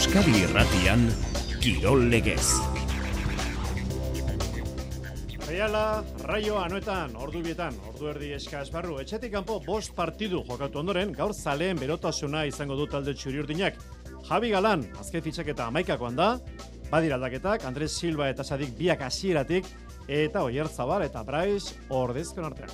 Euskadi 0.00 0.32
Irratian 0.40 1.02
Kirol 1.60 2.06
Legez. 2.08 2.54
Reala, 5.44 6.00
Raio 6.24 6.56
Anoetan, 6.56 7.12
ordu 7.20 7.42
bietan, 7.44 7.76
ordu 7.90 8.08
erdi 8.08 8.30
eska 8.32 8.62
esbarru, 8.64 8.96
etxetik 9.02 9.34
kanpo 9.34 9.58
bost 9.66 9.92
partidu 9.98 10.40
jokatu 10.48 10.80
ondoren, 10.80 11.12
gaur 11.12 11.34
zaleen 11.36 11.76
berotasuna 11.76 12.46
izango 12.48 12.78
du 12.80 12.86
talde 12.88 13.12
txuri 13.12 13.42
urdinak. 13.42 13.76
Javi 14.30 14.54
Galan, 14.56 14.86
azke 15.04 15.20
fitxaketa 15.20 15.68
amaikakoan 15.68 16.16
da, 16.16 16.30
badira 16.88 17.20
aldaketak, 17.20 17.68
Andres 17.68 17.92
Silva 17.92 18.32
eta 18.32 18.40
Sadik 18.40 18.72
biak 18.80 19.04
hasieratik 19.04 19.68
eta 20.08 20.48
Oier 20.48 20.72
Zabal 20.72 21.04
eta 21.10 21.26
Brais 21.28 21.74
ordezkon 21.90 22.48
artean. 22.48 22.72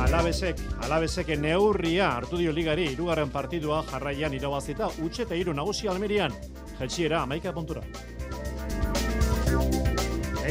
Alabesek, 0.00 0.58
alabesek 0.82 1.28
neurria 1.38 2.08
hartu 2.16 2.38
dio 2.40 2.52
ligari 2.52 2.88
irugarren 2.92 3.30
partidua 3.30 3.82
jarraian 3.90 4.34
irabazita 4.34 4.88
utxe 5.04 5.22
eta 5.26 5.38
iru 5.38 5.54
nagusi 5.54 5.88
almerian, 5.88 6.34
jetxiera 6.80 7.22
amaika 7.22 7.52
puntura. 7.52 7.84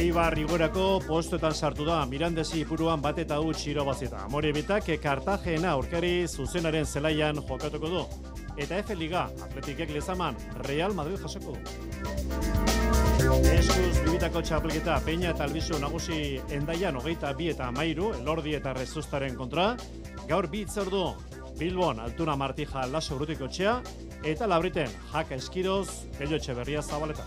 Eibar 0.00 0.38
igorako 0.38 0.86
postuetan 1.04 1.52
sartu 1.52 1.84
da, 1.84 1.98
Mirandesi 2.08 2.62
ipuruan 2.62 3.02
bat 3.04 3.18
eta 3.20 3.40
utx 3.44 3.66
irabazita. 3.68 4.24
Amore 4.24 4.52
bitak, 4.56 4.88
Kartagena 5.02 5.74
aurkari 5.76 6.26
zuzenaren 6.26 6.86
zelaian 6.86 7.42
jokatuko 7.42 7.94
du. 7.98 8.04
Eta 8.56 8.78
F 8.80 8.96
Liga, 8.96 9.28
Atletikek 9.44 9.92
lezaman, 9.92 10.36
Real 10.64 10.94
Madrid 10.94 11.20
jasoko 11.20 11.52
du. 11.58 12.79
Eskuz 13.20 13.98
bibitako 14.00 14.40
txapelketa 14.40 14.94
Peña 15.04 15.34
eta 15.34 15.44
Albizu 15.44 15.76
nagusi 15.76 16.38
endaian 16.56 16.96
hogeita 16.96 17.34
bi 17.36 17.50
eta 17.52 17.66
mairu, 17.76 18.14
elordi 18.16 18.54
eta 18.56 18.72
rezustaren 18.72 19.34
kontra. 19.36 19.74
Gaur 20.28 20.48
bi 20.48 20.62
itzordu 20.64 21.02
Bilbon, 21.58 22.00
Altuna 22.00 22.32
Martija 22.40 22.86
Laso 22.88 23.18
Urrutiko 23.18 23.50
txea, 23.52 23.74
eta 24.24 24.48
Labriten, 24.48 24.88
Jaka 25.12 25.36
Eskiroz, 25.36 26.06
Pello 26.16 26.38
Etxeberria 26.38 26.80
Zabaleta. 26.80 27.26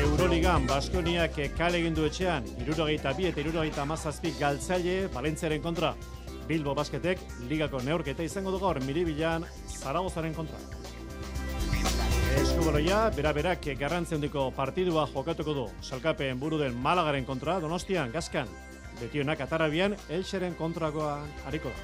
Euroligan, 0.00 0.66
Baskoniak 0.66 1.38
kale 1.54 1.78
egindu 1.78 2.08
etxean, 2.10 2.48
irurogeita 2.64 3.12
bi 3.14 3.28
eta 3.30 3.44
irurogeita 3.44 3.84
mazazpi 3.86 4.34
galtzaile 4.40 5.04
Valentziaren 5.14 5.62
kontra. 5.62 5.94
Bilbo 6.48 6.74
Basketek 6.74 7.22
ligako 7.46 7.78
neurketa 7.86 8.26
izango 8.26 8.50
du 8.50 8.58
gaur 8.58 8.82
miribilan 8.82 9.46
Zaragozaren 9.70 10.34
kontra. 10.34 10.58
Eskubaloia, 12.34 13.10
bera-berak 13.14 13.66
garrantzia 13.78 14.16
handiko 14.16 14.48
partidua 14.56 15.06
jokatuko 15.12 15.54
du. 15.54 15.64
Salkapen 15.82 16.40
buru 16.40 16.58
den 16.58 16.74
Malagaren 16.82 17.24
kontra, 17.24 17.60
Donostian, 17.60 18.10
Gaskan. 18.12 18.48
Betionak 19.00 19.40
atarabian, 19.40 19.94
Elxeren 20.08 20.54
kontrakoan 20.58 21.30
hariko 21.46 21.70
da. 21.70 21.76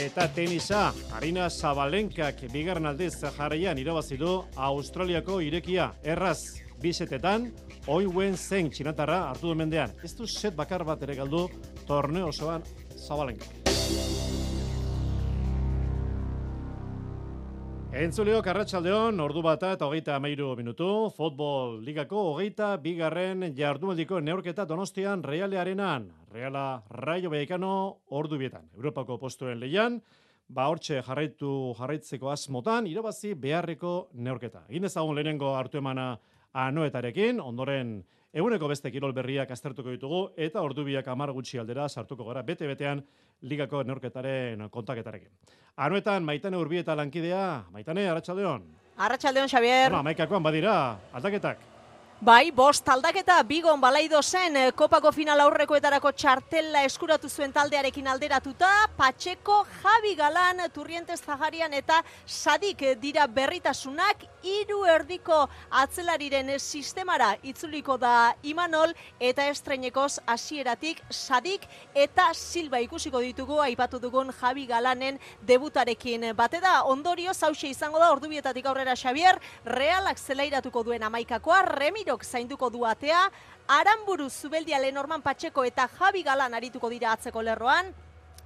Eta 0.00 0.26
tenisa, 0.34 0.92
Arina 1.14 1.48
Zabalenkak 1.50 2.46
bigarren 2.52 2.86
aldiz 2.88 3.12
jarraian 3.20 3.78
irabazi 3.78 4.16
du 4.16 4.38
Australiako 4.56 5.40
irekia 5.44 5.90
erraz 6.02 6.38
bisetetan, 6.80 7.50
oiuen 7.86 8.36
zen 8.36 8.70
txinatarra 8.72 9.26
hartu 9.30 9.52
du 9.52 9.58
mendean. 9.60 9.92
Ez 10.02 10.14
du 10.16 10.26
set 10.26 10.56
bakar 10.56 10.84
bat 10.88 11.02
ere 11.02 11.18
galdu 11.20 11.48
torneo 11.86 12.32
osoan 12.32 12.64
Zabalenkak. 12.96 13.69
Entzuleok 17.90 18.46
arratsaldeon 18.46 19.18
ordu 19.18 19.40
bata 19.42 19.72
eta 19.74 19.88
hogeita 19.88 20.12
amairu 20.14 20.52
minutu, 20.54 21.10
futbol 21.10 21.80
ligako 21.82 22.20
hogeita 22.28 22.68
bigarren 22.78 23.48
jardumaldiko 23.56 24.20
neurketa 24.22 24.62
donostian 24.64 25.24
realearenan. 25.26 26.06
Reala 26.30 26.84
raio 27.02 27.32
behikano 27.32 27.72
ordu 28.14 28.38
bietan. 28.38 28.68
Europako 28.78 29.18
postuen 29.18 29.58
leian, 29.58 29.98
ba 30.46 30.68
hortxe 30.70 31.02
jarraitu 31.02 31.74
jarraitzeko 31.80 32.30
asmotan, 32.30 32.86
irabazi 32.86 33.34
beharreko 33.34 33.94
neurketa. 34.14 34.62
Egin 34.68 34.86
ezagun 34.86 35.18
lehenengo 35.18 35.56
hartu 35.58 35.82
emana 35.82 36.12
anoetarekin, 36.54 37.42
ondoren 37.42 37.98
Eguneko 38.30 38.68
beste 38.70 38.92
kirol 38.94 39.10
berriak 39.10 39.50
aztertuko 39.50 39.90
ditugu 39.90 40.18
eta 40.38 40.62
ordu 40.62 40.84
biak 40.86 41.08
amar 41.10 41.32
gutxi 41.34 41.58
aldera 41.58 41.88
sartuko 41.88 42.28
gara 42.28 42.44
bete-betean 42.46 43.00
ligako 43.42 43.82
neurketaren 43.82 44.68
kontaketarekin. 44.70 45.30
Anuetan, 45.76 46.22
maitane 46.24 46.56
urbieta 46.56 46.96
lankidea, 46.96 47.64
maitane, 47.72 48.08
arratsaldeon. 48.10 48.64
Arratxaldeon, 48.96 49.48
Xavier. 49.48 49.88
Bueno, 49.88 50.00
amaikakoan 50.04 50.42
badira, 50.42 50.74
aldaketak. 51.12 51.69
Bai, 52.20 52.50
bost 52.52 52.82
taldaketa 52.84 53.38
bigon 53.48 53.80
balaido 53.80 54.18
zen 54.20 54.56
eh, 54.60 54.72
kopako 54.76 55.08
final 55.16 55.40
aurrekoetarako 55.40 56.10
txartela 56.12 56.82
eskuratu 56.84 57.30
zuen 57.32 57.54
taldearekin 57.54 58.10
alderatuta, 58.12 58.68
Patxeko, 58.98 59.62
Javi 59.80 60.12
Galan, 60.18 60.60
Turrientes 60.74 61.22
Zaharian 61.24 61.72
eta 61.72 62.02
Sadik 62.26 62.84
dira 63.00 63.24
berritasunak, 63.24 64.26
hiru 64.42 64.84
erdiko 64.88 65.46
atzelariren 65.70 66.52
sistemara 66.58 67.34
itzuliko 67.42 67.96
da 68.00 68.34
Imanol 68.42 68.92
eta 69.20 69.46
estreinekoz 69.48 70.18
hasieratik 70.26 71.00
Sadik 71.10 71.66
eta 71.94 72.30
Silva 72.34 72.80
ikusiko 72.84 73.20
ditugu 73.20 73.60
aipatu 73.64 73.98
dugun 74.00 74.32
Javi 74.42 74.66
Galanen 74.66 75.18
debutarekin. 75.40 76.34
Bate 76.36 76.60
da, 76.60 76.82
ondorio 76.84 77.32
zause 77.32 77.68
izango 77.68 77.98
da 77.98 78.12
ordubietatik 78.12 78.66
aurrera 78.66 78.96
Xavier, 78.96 79.40
realak 79.64 80.18
zelairatuko 80.18 80.84
duen 80.84 81.02
amaikakoa, 81.02 81.62
Remiro 81.62 82.09
Mirok 82.10 82.24
zainduko 82.26 82.68
du 82.74 82.80
atea, 82.84 83.30
Aramburu 83.70 84.24
Zubeldia 84.28 84.80
Lenorman 84.82 85.22
Patxeko 85.22 85.62
eta 85.62 85.84
Javi 85.86 86.24
Galan 86.26 86.56
arituko 86.58 86.88
dira 86.90 87.12
atzeko 87.14 87.38
lerroan, 87.40 87.92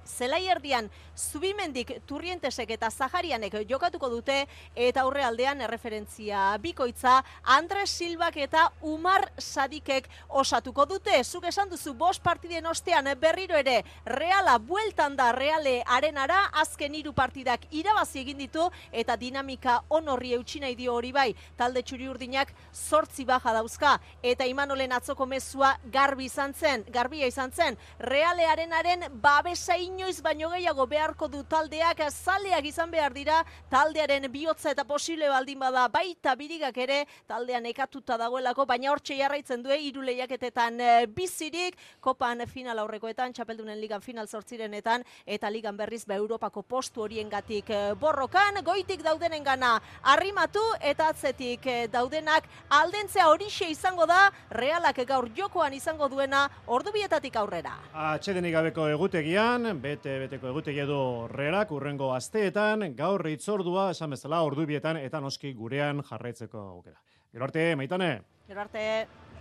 Zelai 0.05 0.45
erdian, 0.47 0.89
Zubimendik, 1.17 1.91
Turrientesek 2.05 2.69
eta 2.75 2.89
Zaharianek 2.91 3.55
jokatuko 3.69 4.09
dute, 4.09 4.45
eta 4.75 5.01
aurre 5.01 5.23
aldean 5.23 5.61
erreferentzia 5.61 6.57
bikoitza, 6.61 7.23
Andres 7.43 7.89
Silbak 7.89 8.37
eta 8.37 8.67
Umar 8.81 9.31
Sadikek 9.39 10.09
osatuko 10.29 10.85
dute. 10.85 11.23
Zuk 11.23 11.47
esan 11.49 11.69
duzu, 11.69 11.93
bost 11.93 12.21
partiden 12.23 12.65
ostean 12.67 13.07
berriro 13.19 13.57
ere, 13.57 13.83
reala 14.05 14.57
bueltan 14.59 15.15
da 15.15 15.31
reale 15.31 15.81
arenara, 15.87 16.51
azken 16.61 16.95
hiru 16.95 17.13
partidak 17.13 17.65
irabazi 17.71 18.21
egin 18.21 18.37
ditu, 18.37 18.69
eta 18.91 19.15
dinamika 19.15 19.81
onorri 19.89 20.33
eutxi 20.35 20.59
nahi 20.59 20.75
dio 20.75 20.93
hori 20.93 21.11
bai, 21.11 21.29
talde 21.57 21.81
txuri 21.81 22.07
urdinak 22.11 22.53
sortzi 22.73 23.25
baja 23.25 23.53
dauzka, 23.55 23.97
eta 24.21 24.45
imanolen 24.45 24.91
atzoko 24.91 25.25
mezua 25.25 25.75
garbi 25.91 26.29
izan 26.29 26.53
zen, 26.53 26.85
garbia 26.91 27.27
izan 27.27 27.51
zen, 27.51 27.77
reale 27.99 28.45
arenaren 28.45 29.07
babesain 29.21 29.94
inoiz 29.95 30.19
baino 30.21 30.49
gehiago 30.51 30.83
beharko 30.91 31.27
du 31.31 31.41
taldeak 31.47 32.01
zaleak 32.11 32.65
izan 32.67 32.91
behar 32.91 33.13
dira 33.15 33.37
taldearen 33.71 34.25
bihotza 34.31 34.73
eta 34.73 34.83
posible 34.83 35.29
baldin 35.31 35.59
bada 35.59 35.85
baita 35.87 36.33
birigak 36.35 36.77
ere 36.83 36.97
taldean 37.27 37.65
ekatuta 37.69 38.17
dagoelako 38.19 38.65
baina 38.67 38.89
hortxe 38.91 39.15
jarraitzen 39.15 39.63
due 39.63 39.77
hiru 39.79 40.03
lehiaketetan 40.03 40.81
eh, 40.81 41.05
bizirik 41.07 41.77
kopan 42.01 42.43
final 42.47 42.81
aurrekoetan 42.83 43.31
txapeldunen 43.37 43.79
ligan 43.79 44.03
final 44.03 44.27
sortzirenetan 44.27 45.05
eta 45.25 45.49
ligan 45.49 45.77
berriz 45.77 46.03
be 46.05 46.19
Europako 46.19 46.63
postu 46.63 47.05
horiengatik 47.05 47.69
eh, 47.69 47.93
borrokan 47.95 48.59
goitik 48.65 49.03
daudenen 49.03 49.47
gana 49.47 49.77
arrimatu 50.03 50.65
eta 50.81 51.07
atzetik 51.13 51.67
eh, 51.71 51.87
daudenak 51.87 52.51
aldentzea 52.81 53.29
horixe 53.31 53.71
izango 53.71 54.09
da 54.11 54.27
realak 54.51 54.99
gaur 55.07 55.31
jokoan 55.39 55.73
izango 55.73 56.11
duena 56.11 56.49
ordubietatik 56.67 57.39
aurrera. 57.39 57.79
Atxedenik 57.93 58.59
gabeko 58.59 58.89
egutegian, 58.91 59.71
bete 59.85 60.15
beteko 60.23 60.49
egutegia 60.49 60.85
du 60.89 60.97
rerak 61.29 61.69
urrengo 61.75 62.07
asteetan, 62.15 62.87
gaur 62.97 63.21
itzordua 63.29 63.91
esan 63.93 64.15
bezala 64.15 64.39
ordubietan 64.41 64.97
eta 64.97 65.19
noski 65.21 65.51
gurean 65.53 66.01
jarraitzeko 66.07 66.57
aukera. 66.71 66.97
Gero 67.31 67.45
arte, 67.45 67.65
maitane. 67.77 68.09
Gero 68.47 68.63
arte. 68.63 68.85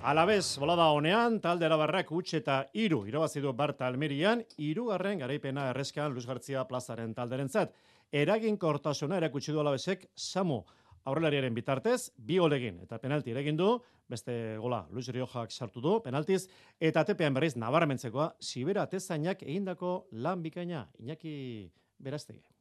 Alabez, 0.04 0.58
bolada 0.60 0.90
honean, 0.92 1.38
talde 1.40 1.64
arabarrak 1.64 2.12
utxe 2.12 2.42
eta 2.42 2.58
iru, 2.76 3.06
irabazi 3.08 3.40
du 3.40 3.54
Barta 3.56 3.86
Almerian, 3.88 4.42
irugarren 4.60 5.22
garaipena 5.22 5.70
erreskan 5.70 6.12
Luz 6.12 6.26
Gartzia 6.28 6.66
plazaren 6.68 7.14
talderen 7.16 7.48
zat. 7.48 7.72
Eragin 8.12 8.58
kortasuna 8.60 9.16
erakutsi 9.16 9.54
du 9.54 9.64
alabezek, 9.64 10.10
Samu, 10.14 10.60
aurrelariaren 11.08 11.56
bitartez, 11.56 12.10
bi 12.18 12.36
golegin 12.42 12.82
eta 12.84 13.00
penalti 13.00 13.32
eregin 13.32 13.56
du, 13.56 13.78
beste 14.08 14.56
gola 14.60 14.84
Luis 14.90 15.08
Riojak 15.08 15.52
sartu 15.52 15.82
du 15.84 15.98
penaltiz, 16.04 16.44
eta 16.80 17.04
tepean 17.04 17.34
berriz 17.34 17.54
nabarmentzekoa, 17.56 18.34
Sibera 18.40 18.86
Tezainak 18.86 19.42
egindako 19.42 20.04
lan 20.12 20.42
bikaina, 20.44 20.88
Iñaki 21.00 21.36
Beraztegi. 21.98 22.53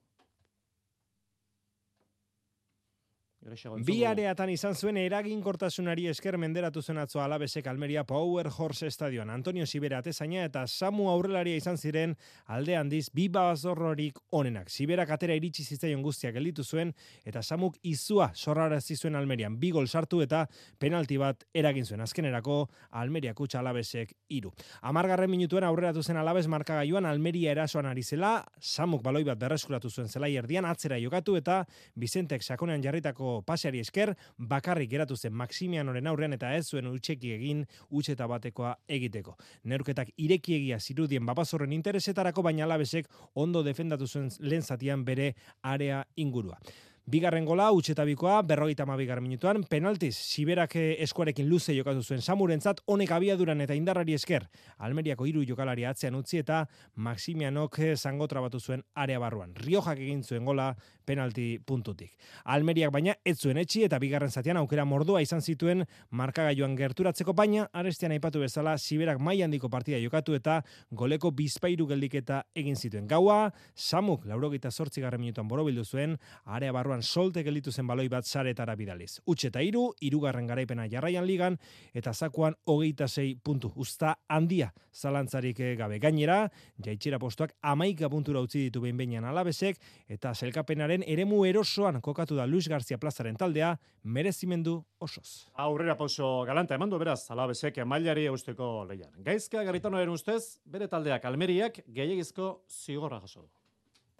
Bi 3.83 4.05
areatan 4.07 4.53
izan 4.53 4.75
zuen 4.75 4.95
eraginkortasunari 5.01 6.05
esker 6.07 6.37
menderatu 6.39 6.81
zen 6.81 6.97
atzo 7.01 7.19
alabesek 7.19 7.65
Almeria 7.67 8.05
Power 8.07 8.47
Horse 8.47 8.87
Estadioan. 8.87 9.29
Antonio 9.29 9.65
Sibera 9.67 9.97
atezaina 9.99 10.45
eta 10.47 10.63
Samu 10.67 11.09
aurrelaria 11.11 11.59
izan 11.59 11.77
ziren 11.77 12.15
alde 12.47 12.77
handiz 12.79 13.09
bi 13.13 13.27
bazorrorik 13.27 14.21
onenak. 14.31 14.69
Siberak 14.71 15.11
atera 15.11 15.35
iritsi 15.35 15.65
zitzaion 15.65 16.01
guztiak 16.05 16.37
gelditu 16.37 16.63
zuen 16.63 16.93
eta 17.25 17.41
Samuk 17.43 17.75
izua 17.83 18.29
sorrarazi 18.33 18.95
zuen 18.95 19.19
Almerian. 19.19 19.59
Bi 19.59 19.73
gol 19.75 19.87
sartu 19.87 20.21
eta 20.23 20.45
penalti 20.79 21.19
bat 21.19 21.43
eragin 21.53 21.85
zuen. 21.85 22.01
Azkenerako 22.01 22.69
Almeria 22.91 23.33
kutsa 23.33 23.59
alabesek 23.59 24.15
iru. 24.29 24.53
Amargarren 24.81 25.31
minutuen 25.31 25.67
aurreratu 25.67 26.03
zen 26.03 26.17
alabes 26.17 26.47
markagailuan 26.47 27.05
Almeria 27.05 27.51
erasoan 27.51 27.91
ari 27.91 28.03
zela, 28.03 28.37
Samuk 28.61 29.03
baloi 29.03 29.25
bat 29.27 29.39
berreskuratu 29.39 29.89
zuen 29.91 30.07
zela 30.07 30.31
erdian 30.31 30.65
atzera 30.65 31.01
jokatu 31.01 31.35
eta 31.35 31.65
Vicentek 31.99 32.41
sakonean 32.41 32.81
jarritako 32.81 33.32
paseari 33.41 33.79
esker 33.79 34.13
bakarrik 34.37 34.89
geratu 34.91 35.17
zen 35.17 35.33
Maximianoren 35.33 36.07
aurrean 36.07 36.33
eta 36.33 36.53
ez 36.55 36.67
zuen 36.67 36.87
utxeki 36.87 37.33
egin 37.33 37.65
utxeta 37.89 38.27
batekoa 38.27 38.75
egiteko. 38.87 39.35
Neurketak 39.63 40.13
irekiegia 40.17 40.79
zirudien 40.79 41.25
babazorren 41.25 41.73
interesetarako 41.73 42.43
baina 42.43 42.63
alabesek 42.65 43.09
ondo 43.33 43.63
defendatu 43.63 44.07
zuen 44.07 44.29
lehen 44.39 44.61
zatian 44.61 45.05
bere 45.05 45.33
area 45.61 46.03
ingurua. 46.15 46.59
Bigarren 47.03 47.43
gola, 47.43 47.65
utxetabikoa, 47.75 48.37
berrogeita 48.47 48.85
bigarren 48.95 49.25
minutuan, 49.25 49.65
penaltiz, 49.67 50.15
siberak 50.15 50.77
eh, 50.77 50.95
eskuarekin 51.03 51.49
luze 51.49 51.75
jokatu 51.75 52.01
zuen 52.01 52.21
samurentzat, 52.21 52.79
honek 52.85 53.11
abiaduran 53.11 53.59
eta 53.59 53.75
indarrari 53.75 54.13
esker, 54.13 54.47
Almeriako 54.77 55.25
hiru 55.25 55.43
jokalari 55.43 55.83
atzean 55.83 56.15
utzi 56.15 56.37
eta 56.39 56.65
Maximianok 56.95 57.79
eh, 57.79 57.97
zango 57.97 58.25
trabatu 58.27 58.61
zuen 58.61 58.85
area 58.95 59.19
barruan. 59.19 59.51
Riojak 59.53 59.99
egin 59.99 60.23
zuen 60.23 60.45
gola 60.45 60.69
penalti 61.03 61.59
puntutik. 61.59 62.13
Almeriak 62.45 62.93
baina 62.95 63.17
ez 63.25 63.35
zuen 63.37 63.59
etxi 63.59 63.83
eta 63.83 63.99
bigarren 63.99 64.31
zatean 64.31 64.61
aukera 64.61 64.85
mordua 64.85 65.21
izan 65.21 65.41
zituen 65.41 65.83
markagailuan 66.09 66.77
gerturatzeko 66.79 67.33
baina, 67.33 67.67
arestian 67.73 68.15
aipatu 68.15 68.39
bezala, 68.39 68.77
siberak 68.77 69.19
mai 69.19 69.41
handiko 69.43 69.67
partida 69.67 69.99
jokatu 69.99 70.39
eta 70.39 70.61
goleko 70.89 71.31
bizpairu 71.35 71.85
geldiketa 71.91 72.45
egin 72.55 72.79
zituen. 72.79 73.11
Gaua, 73.11 73.51
Samuk, 73.75 74.25
laurogita 74.25 74.71
sortzigarren 74.71 75.19
minutuan 75.19 75.51
borobildu 75.51 75.83
zuen, 75.83 76.15
area 76.45 76.71
barruan 76.71 76.92
barruan 76.93 77.03
solte 77.03 77.43
gelditu 77.43 77.71
zen 77.71 77.87
baloi 77.87 78.07
bat 78.09 78.25
saretara 78.25 78.75
bidaliz. 78.75 79.19
Utxe 79.25 79.47
eta 79.49 79.61
iru, 79.61 79.93
irugarren 80.01 80.45
garaipena 80.47 80.85
jarraian 80.89 81.25
ligan, 81.25 81.57
eta 81.93 82.13
zakuan 82.13 82.53
hogeita 82.65 83.07
zei 83.07 83.35
puntu. 83.35 83.71
Usta 83.75 84.15
handia 84.29 84.71
zalantzarik 84.93 85.59
eh, 85.59 85.75
gabe 85.75 85.99
gainera, 85.99 86.49
jaitxera 86.77 87.19
postuak 87.19 87.55
amaika 87.61 88.09
puntura 88.09 88.41
utzi 88.41 88.67
ditu 88.67 88.81
behin 88.81 88.97
behinan 88.97 89.25
alabesek, 89.25 89.79
eta 90.07 90.33
zelkapenaren 90.33 91.03
eremu 91.07 91.45
erosoan 91.45 92.01
kokatu 92.01 92.35
da 92.35 92.45
Luis 92.45 92.67
García 92.69 92.99
Plazaren 92.99 93.35
taldea, 93.35 93.77
merezimendu 94.03 94.83
osoz. 94.99 95.47
Aurrera 95.55 95.97
poso 95.97 96.43
galanta 96.45 96.75
emandu 96.75 96.99
beraz, 96.99 97.23
alabesek 97.31 97.81
mailari 97.85 98.27
eusteko 98.27 98.85
leian. 98.85 99.11
Gaizka 99.23 99.63
garitano 99.63 100.03
ustez, 100.13 100.59
bere 100.65 100.87
taldeak 100.87 101.25
almeriak 101.25 101.83
gehiagizko 101.87 102.65
zigorra 102.69 103.19
jaso 103.21 103.41
du 103.41 103.62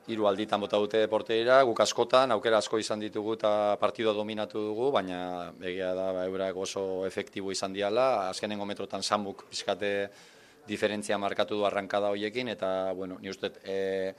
hiru 0.07 0.27
alditan 0.27 0.59
bota 0.59 0.79
dute 0.81 1.05
porteira, 1.07 1.61
guk 1.63 1.79
askotan, 1.83 2.33
aukera 2.35 2.59
asko 2.59 2.79
izan 2.81 2.99
ditugu 3.03 3.37
eta 3.37 3.77
partidua 3.79 4.13
dominatu 4.13 4.59
dugu, 4.67 4.89
baina 4.91 5.51
egia 5.61 5.93
da 5.95 6.09
ba, 6.15 6.25
eurak 6.27 6.59
oso 6.65 7.05
efektibo 7.07 7.51
izan 7.55 7.73
diala, 7.73 8.29
azkenengo 8.29 8.67
metrotan 8.67 9.03
samuk 9.03 9.45
pizkate 9.49 9.93
diferentzia 10.67 11.17
markatu 11.19 11.59
du 11.59 11.67
arrankada 11.67 12.11
hoiekin, 12.11 12.51
eta, 12.51 12.91
bueno, 12.95 13.17
ni 13.21 13.31
uste, 13.31 13.51
e, 13.63 14.13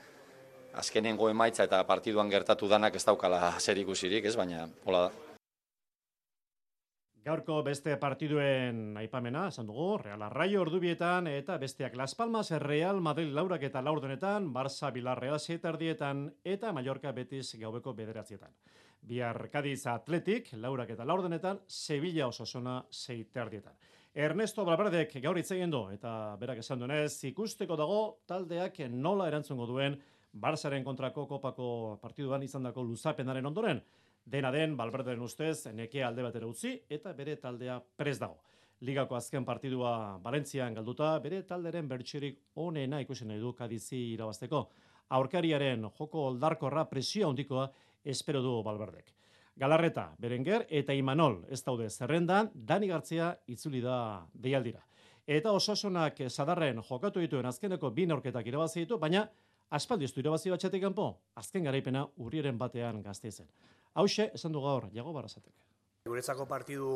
azkenengo 0.81 1.29
emaitza 1.29 1.69
eta 1.69 1.83
partiduan 1.85 2.29
gertatu 2.33 2.69
danak 2.69 2.97
ez 2.97 3.05
daukala 3.05 3.53
zer 3.59 3.77
ikusirik, 3.85 4.25
ez, 4.25 4.35
baina, 4.35 4.67
hola 4.85 5.07
da. 5.07 5.24
Gaurko 7.25 7.63
beste 7.65 7.95
partiduen 7.97 8.93
aipamena, 9.01 9.47
esan 9.49 9.65
dugu, 9.65 9.95
Real 9.97 10.21
Arraio 10.27 10.59
ordubietan, 10.61 11.25
eta 11.25 11.55
besteak 11.57 11.95
Las 11.97 12.13
Palmas, 12.13 12.51
Real 12.61 13.01
Madrid 13.01 13.31
laurak 13.33 13.65
eta 13.65 13.81
laurdenetan, 13.81 14.51
Barça 14.53 14.91
Villarreal 14.93 15.39
setardietan, 15.39 16.27
eta 16.45 16.69
Mallorca 16.71 17.15
Betis 17.17 17.55
gaubeko 17.57 17.95
bederatzietan. 17.97 18.53
Bihar 19.01 19.49
Cadiz 19.49 19.87
Atletik, 19.89 20.53
laurak 20.53 20.93
eta 20.93 21.09
laurdenetan, 21.09 21.63
Sevilla 21.65 22.27
Osasuna 22.27 22.83
seiterdietan. 22.91 23.73
Ernesto 24.13 24.61
Balberdek 24.63 25.17
gaur 25.25 25.41
hitz 25.41 25.49
du, 25.49 25.83
eta 25.97 26.37
berak 26.39 26.61
esan 26.61 26.77
duenez, 26.77 27.23
ikusteko 27.23 27.75
dago 27.75 28.19
taldeak 28.27 28.77
nola 28.91 29.27
erantzungo 29.27 29.65
duen 29.65 29.97
Barçaren 30.31 30.83
kontrako 30.83 31.25
kopako 31.25 31.97
partiduan 32.03 32.43
izandako 32.43 32.83
luzapenaren 32.83 33.45
ondoren. 33.45 33.81
Dena 34.25 34.49
den, 34.51 34.73
Balberderen 34.73 35.21
ustez, 35.21 35.67
neke 35.77 36.01
alde 36.03 36.23
batera 36.25 36.47
utzi 36.49 36.71
eta 36.89 37.11
bere 37.13 37.35
taldea 37.37 37.77
prez 37.97 38.17
dago. 38.17 38.39
Ligako 38.81 39.15
azken 39.15 39.45
partidua 39.45 40.17
Valentzian 40.23 40.73
galduta, 40.73 41.11
bere 41.21 41.43
talderen 41.45 41.87
bertxirik 41.87 42.39
onena 42.55 42.99
ikusi 43.03 43.25
nahi 43.29 43.39
du 43.39 43.53
kadizi 43.53 43.99
irabazteko. 44.15 44.63
Aurkariaren 45.13 45.85
joko 45.99 46.25
oldarkorra 46.31 46.87
presio 46.89 47.29
handikoa 47.29 47.69
espero 48.03 48.41
du 48.41 48.55
Balberdek. 48.65 49.13
Galarreta, 49.55 50.09
Berenger 50.19 50.65
eta 50.69 50.93
Imanol 50.93 51.43
ez 51.47 51.61
daude 51.63 51.89
zerrendan, 51.89 52.49
Dani 52.53 52.89
Gartzia 52.89 53.29
itzuli 53.47 53.79
da 53.81 54.25
deialdira. 54.33 54.81
Eta 55.25 55.53
osasunak 55.53 56.17
sadarren 56.29 56.81
jokatu 56.81 57.21
dituen 57.21 57.45
azkeneko 57.45 57.93
bin 57.93 58.11
aurketak 58.11 58.47
irabazi 58.47 58.81
ditu, 58.83 58.97
baina 58.97 59.27
aspaldi 59.69 60.05
ez 60.05 60.13
du 60.13 60.19
irabazi 60.19 60.49
batxetik 60.49 60.81
kanpo, 60.81 61.07
azken 61.35 61.63
garaipena 61.63 62.07
urrieren 62.17 62.57
batean 62.57 63.01
gazte 63.05 63.31
zen. 63.31 63.47
Hauxe, 63.95 64.29
esan 64.35 64.51
du 64.51 64.59
gaur, 64.59 64.89
jago 64.91 65.13
barazatek. 65.15 65.53
Guretzako 66.11 66.45
partidu 66.49 66.89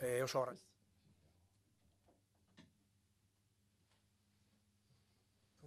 e, 0.00 0.22
oso 0.24 0.40
horren. 0.40 0.56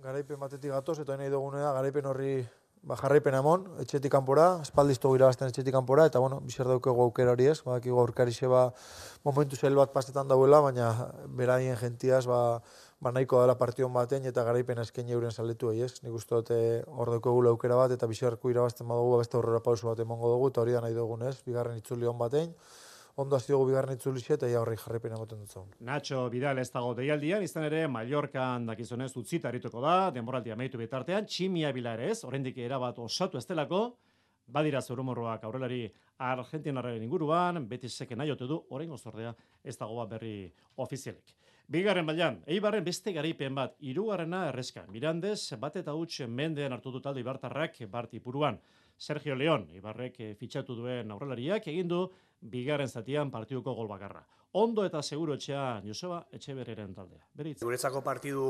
Garaipen 0.01 0.39
batetik 0.42 0.74
gatoz, 0.74 0.98
eta 1.04 1.18
nahi 1.18 1.30
dugunea, 1.30 1.69
garaipen 1.77 2.09
horri 2.09 2.31
ba, 2.81 2.98
jarraipen 2.98 3.38
amon, 3.38 3.68
etxetik 3.83 4.12
kanpora, 4.13 4.48
espaldiztu 4.65 5.13
irabazten 5.18 5.51
etxetik 5.51 5.75
kanpora, 5.75 6.07
eta 6.09 6.21
bueno, 6.24 6.39
bizar 6.45 6.69
daukego 6.71 7.06
aukera 7.06 7.33
hori 7.36 7.50
ez, 7.51 7.59
badaki 7.65 7.94
aurkari 7.94 8.33
ba, 8.50 8.63
momentu 9.27 9.56
zel 9.56 9.75
bat 9.75 9.94
pastetan 9.94 10.27
dauela, 10.27 10.62
baina 10.62 10.89
beraien 11.27 11.77
gentiaz, 11.77 12.25
ba, 12.25 12.62
ba 13.00 13.12
nahiko 13.12 13.42
dela 13.42 13.58
partion 13.58 13.94
baten 13.94 14.26
eta 14.26 14.44
garaipen 14.44 14.80
esken 14.82 15.10
euren 15.14 15.32
saletu 15.32 15.70
ez? 15.72 16.02
Nik 16.04 16.14
uste 16.14 16.34
dut 16.36 16.52
eh, 16.52 16.82
hor 16.88 17.12
dauko 17.14 17.36
aukera 17.50 17.76
bat 17.76 17.92
eta 17.92 18.08
bizarko 18.08 18.50
irabazten 18.50 18.88
badugu 18.88 19.12
ba, 19.12 19.18
beste 19.18 19.38
horrela 19.38 19.62
pausu 19.62 19.88
bat 19.88 20.00
emongo 20.00 20.32
dugu 20.34 20.50
eta 20.50 20.62
hori 20.62 20.72
da 20.72 20.82
nahi 20.82 20.94
dugun 20.94 21.22
ez? 21.22 21.44
Bigarren 21.46 21.78
itzuli 21.78 22.06
hon 22.06 22.18
baten, 22.18 22.56
ondo 23.16 23.36
hasi 23.36 23.52
dugu 23.52 23.68
bigarren 23.70 23.94
itzuli 23.94 24.24
eta 24.28 24.48
ja 24.50 24.62
horri 24.62 24.78
jarripen 24.78 25.14
ematen 25.14 25.40
dut 25.40 25.50
zaun. 25.50 25.70
Nacho 25.80 26.28
Vidal 26.30 26.58
ez 26.58 26.72
dago 26.72 26.96
deialdian, 26.96 27.44
izan 27.44 27.64
ere 27.64 27.88
Mallorcan 27.88 28.66
dakizunez 28.66 29.16
utzita 29.16 29.50
arituko 29.50 29.82
da, 29.82 30.10
denboraldia 30.12 30.54
amaitu 30.54 30.78
bitartean, 30.78 31.26
tximia 31.26 31.71
bila 31.71 31.94
ere 31.94 32.12
ez, 32.12 32.24
oraindik 32.24 32.57
erabat 32.57 32.98
osatu 33.00 33.38
estelako, 33.38 33.98
badira 34.48 34.81
zurumorroak 34.81 35.44
aurrelari 35.44 35.83
Argentinarren 36.18 37.04
inguruan, 37.04 37.68
beti 37.68 37.90
seke 37.90 38.16
nahi 38.16 38.33
du, 38.40 38.64
orain 38.69 38.90
gozordea 38.90 39.36
ez 39.64 39.78
dagoa 39.78 40.06
berri 40.06 40.52
ofizialik. 40.78 41.36
Bigarren 41.68 42.06
bailan, 42.07 42.38
Eibarren 42.47 42.86
beste 42.86 43.12
garaipen 43.12 43.56
bat, 43.57 43.74
hirugarrena 43.83 44.45
erreska. 44.47 44.86
Mirandez, 44.88 45.52
bat 45.59 45.76
eta 45.76 45.92
huts 46.00 46.24
mendean 46.31 46.71
hartu 46.71 46.94
du 46.94 47.02
talde 47.04 47.19
Ibartarrak 47.19 47.81
barti 47.92 48.21
puruan. 48.24 48.62
Sergio 48.97 49.36
León, 49.36 49.66
Ibarrek 49.76 50.16
eh, 50.24 50.30
fitxatu 50.40 50.78
duen 50.78 51.12
aurrelariak, 51.12 51.68
egin 51.68 51.90
du 51.92 52.06
bigarren 52.40 52.88
zatian 52.88 53.30
partiduko 53.30 53.74
gol 53.76 53.92
bakarra. 53.92 54.24
Ondo 54.56 54.86
eta 54.88 55.02
seguro 55.04 55.36
etxea 55.36 55.81
Joseba 55.83 56.21
Etxeberreren 56.31 56.95
taldea. 56.95 57.28
Beritz. 57.36 57.59
Guretzako 57.59 58.00
partidu 58.02 58.47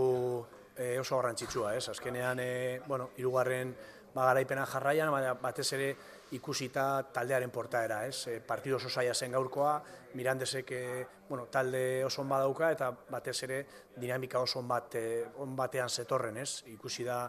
e, 0.77 0.99
oso 1.01 1.17
garrantzitsua, 1.17 1.73
ez? 1.75 1.89
Azkenean, 1.89 2.39
e, 2.39 2.79
bueno, 2.85 3.09
irugarren 3.17 3.73
ba, 4.13 4.27
garaipena 4.29 4.67
jarraian, 4.69 5.09
batez 5.41 5.71
ere 5.73 5.89
ikusita 6.35 7.03
taldearen 7.13 7.51
portaera, 7.53 8.01
ez? 8.07 8.27
E, 8.27 8.39
partidu 8.43 8.75
oso 8.77 8.89
zaila 8.89 9.13
zen 9.13 9.31
gaurkoa, 9.31 9.77
Mirandesek 10.17 10.71
e, 10.71 10.81
bueno, 11.29 11.45
talde 11.51 12.03
oso 12.05 12.21
on 12.21 12.29
badauka 12.29 12.71
eta 12.73 12.91
batez 13.09 13.37
ere 13.47 13.59
dinamika 13.95 14.39
oso 14.39 14.59
on 14.59 14.67
bat 14.67 14.95
e, 14.95 15.05
on 15.43 15.55
batean 15.55 15.89
zetorren, 15.89 16.37
ez? 16.43 16.63
Ikusi 16.73 17.05
da 17.07 17.25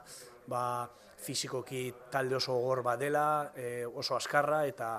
ba, 0.47 0.89
fizikoki 1.19 1.93
talde 2.11 2.39
oso 2.39 2.57
gogor 2.59 2.83
bat 2.83 2.99
dela, 2.99 3.53
e, 3.55 3.87
oso 3.87 4.17
askarra 4.17 4.65
eta 4.67 4.93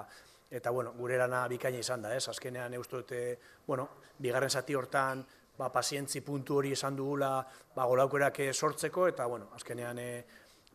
eta 0.49 0.71
bueno, 0.73 0.95
gure 0.97 1.17
lana 1.17 1.43
bikaina 1.47 1.77
izan 1.77 2.01
da, 2.01 2.15
ez? 2.15 2.27
Azkenean 2.29 2.73
eustu 2.73 3.03
dute, 3.03 3.37
bueno, 3.67 3.87
bigarren 4.17 4.49
zati 4.49 4.75
hortan 4.75 5.25
ba, 5.57 5.69
pazientzi 5.69 6.21
puntu 6.25 6.57
hori 6.57 6.71
esan 6.73 6.95
dugula 6.95 7.33
ba, 7.75 7.85
golaukerak 7.85 8.41
sortzeko 8.53 9.07
eta 9.11 9.27
bueno, 9.27 9.51
azkenean 9.55 9.99
e, 9.99 10.11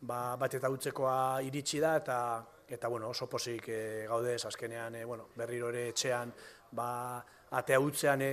ba, 0.01 0.35
bat 0.39 0.53
eta 0.53 0.69
utzekoa 0.69 1.41
iritsi 1.43 1.81
da 1.83 1.95
eta 1.97 2.19
eta 2.69 2.87
bueno, 2.87 3.09
oso 3.09 3.27
posik 3.29 3.69
e, 3.69 4.05
gaude 4.07 4.35
azkenean 4.35 4.95
e, 4.95 5.05
bueno, 5.05 5.29
berriro 5.35 5.69
ere 5.69 5.89
etxean 5.89 6.33
ba, 6.71 7.23
atea 7.51 7.79
utzean 7.79 8.21
e, 8.21 8.31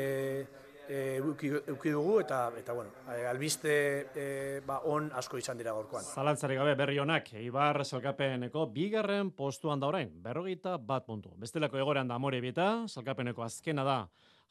e, 0.89 1.17
euki, 1.21 1.91
dugu 1.91 2.19
eta 2.21 2.51
eta 2.59 2.73
bueno, 2.73 2.91
albiste 3.29 3.75
e, 4.15 4.27
ba, 4.67 4.81
on 4.89 5.11
asko 5.15 5.39
izan 5.39 5.59
dira 5.59 5.73
gorkoan. 5.77 6.05
Zalantzari 6.05 6.57
gabe 6.57 6.75
berri 6.75 6.99
honak, 6.99 7.33
Ibar 7.43 7.85
salkapeneko 7.85 8.67
bigarren 8.73 9.31
postuan 9.37 9.81
da 9.81 9.89
orain, 9.93 10.11
berrogeita 10.23 10.77
bat 10.79 11.07
puntu. 11.07 11.35
Bestelako 11.37 11.79
egorean 11.79 12.09
da 12.09 12.17
amore 12.17 12.41
bieta, 12.41 12.85
salkapeneko 12.89 13.45
azkena 13.45 13.85
da 13.85 13.99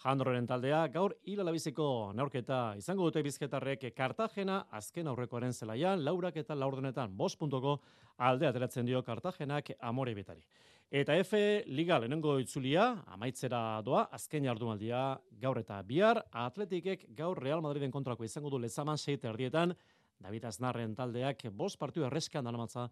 Jandroren 0.02 0.48
taldea, 0.50 0.88
gaur 0.90 1.14
hilalabiziko 1.30 1.86
neurketa 2.18 2.74
izango 2.80 3.06
dute 3.06 3.22
bizketarrek 3.22 3.84
Kartagena 3.94 4.64
azken 4.74 5.12
aurrekoaren 5.12 5.54
zelaian, 5.54 6.02
laurak 6.02 6.40
eta 6.42 6.58
laurdenetan, 6.58 7.14
bost 7.18 7.38
puntuko 7.38 7.78
alde 8.22 8.48
ateratzen 8.48 8.86
dio 8.86 9.02
Kartagenak 9.04 9.74
amore 9.80 10.14
bitari. 10.14 10.44
Eta 10.92 11.16
F 11.24 11.40
Liga 11.72 11.98
lehenengo 12.04 12.36
itzulia, 12.42 12.90
amaitzera 13.16 13.80
doa, 13.86 14.04
azken 14.12 14.44
jardumaldia 14.44 15.06
gaur 15.40 15.62
eta 15.62 15.80
bihar, 15.88 16.20
atletikek 16.32 17.06
gaur 17.16 17.40
Real 17.40 17.64
Madriden 17.64 17.94
kontrako 17.94 18.28
izango 18.28 18.52
du 18.52 18.60
lezaman 18.60 19.00
seite 19.00 19.30
erdietan, 19.32 19.74
David 20.22 20.46
Aznarren 20.46 20.94
taldeak 20.96 21.48
bost 21.56 21.80
partiu 21.80 22.06
erreskan 22.06 22.46
danamatza 22.46 22.90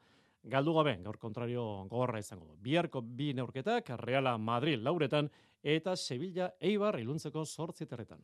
galdu 0.49 0.73
gabe, 0.79 0.95
gaur 1.03 1.19
kontrario 1.19 1.65
gogorra 1.91 2.23
izango 2.23 2.47
du. 2.47 2.55
Biharko 2.63 3.03
bi 3.03 3.33
neurketak, 3.35 3.91
Reala 3.99 4.37
Madrid 4.37 4.81
lauretan, 4.81 5.29
eta 5.61 5.95
Sevilla 5.95 6.53
Eibar 6.59 6.97
iluntzeko 7.03 7.43
sortziterretan. 7.45 8.23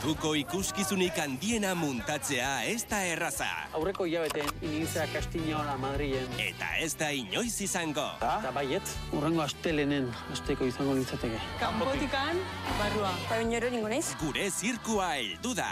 Munduko 0.00 0.30
ikuskizunik 0.32 1.18
handiena 1.20 1.74
muntatzea 1.76 2.62
ez 2.64 2.86
da 2.88 3.02
erraza. 3.04 3.48
Aurreko 3.76 4.06
hilabete 4.08 4.46
initzea 4.64 5.02
Castilla 5.12 5.74
Madrilen. 5.76 6.24
Eta 6.40 6.70
ez 6.80 6.94
da 6.96 7.10
inoiz 7.12 7.60
izango. 7.60 8.06
Eta 8.16 8.48
baiet, 8.56 8.94
urrengo 9.12 9.42
astelenen 9.44 10.08
asteko 10.32 10.64
izango 10.64 10.94
litzateke. 10.96 11.36
Kanpotikan, 11.60 12.40
barrua. 12.78 13.12
Baina 13.28 13.60
ningo 13.68 13.92
naiz? 13.92 14.14
Gure 14.22 14.48
zirkua 14.48 15.10
heldu 15.18 15.52
da. 15.60 15.68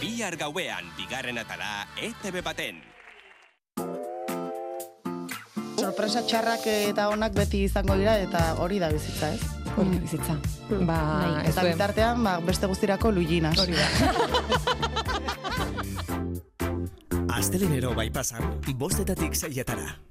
Bihar 0.00 0.34
gauean 0.34 0.90
bigarren 0.98 1.38
atala 1.38 1.86
ETV 1.94 2.42
baten. 2.42 2.82
Sorpresa 5.78 6.26
txarrak 6.26 6.66
eta 6.74 7.06
onak 7.14 7.38
beti 7.38 7.62
izango 7.70 7.94
dira 7.94 8.18
eta 8.18 8.48
hori 8.58 8.82
da 8.82 8.90
bizitza, 8.90 9.30
ez? 9.30 9.59
Hori 9.80 9.98
bizitza. 10.02 10.34
Mm. 10.68 10.84
Ba, 10.86 10.98
bai, 10.98 11.48
eta 11.48 11.64
bitartean, 11.64 12.22
ba, 12.26 12.36
beste 12.44 12.68
guztirako 12.70 13.12
luiginas. 13.16 13.56
Hori 13.58 13.74
da. 13.78 13.86
Astelenero 17.40 17.94
bai 17.96 18.10
pasan, 18.12 18.60
bostetatik 18.76 19.34
saietara. 19.38 20.09